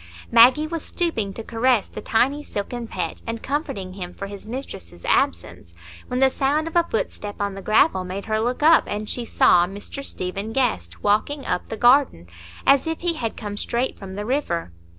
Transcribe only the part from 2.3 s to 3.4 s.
silken pet,